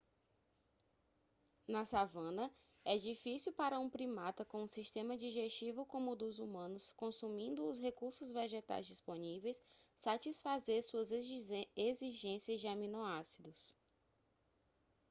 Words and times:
na 1.67 1.85
savana 1.85 2.51
é 2.83 2.97
difícil 2.97 3.53
para 3.53 3.79
um 3.79 3.87
primata 3.87 4.43
com 4.43 4.63
um 4.63 4.67
sistema 4.67 5.15
digestivo 5.15 5.85
como 5.85 6.09
o 6.09 6.15
dos 6.15 6.39
humanos 6.39 6.91
consumindo 6.93 7.67
os 7.69 7.77
recursos 7.77 8.31
vegetais 8.31 8.87
disponíveis 8.87 9.61
satisfazer 9.93 10.81
suas 10.81 11.11
exigências 11.75 12.59
de 12.59 12.67
aminoácidos 12.67 13.75